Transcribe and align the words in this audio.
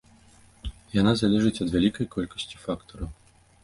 Яна 1.01 1.13
залежыць 1.21 1.61
ад 1.67 1.77
вялікай 1.77 2.05
колькасці 2.19 2.55
фактараў. 2.67 3.19